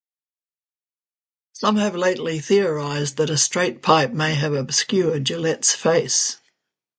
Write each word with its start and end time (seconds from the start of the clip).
Some 1.53 1.75
have 1.75 1.93
lately 1.95 2.39
theorized 2.39 3.17
that 3.17 3.29
a 3.29 3.37
straight 3.37 3.83
pipe 3.83 4.11
may 4.11 4.33
have 4.33 4.55
obscured 4.55 5.25
Gillette's 5.25 5.75
face. 5.75 6.37